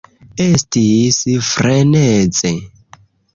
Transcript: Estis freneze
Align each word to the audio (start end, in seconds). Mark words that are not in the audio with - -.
Estis 0.45 1.19
freneze 1.49 2.55